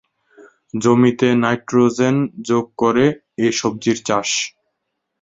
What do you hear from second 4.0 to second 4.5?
চাষ।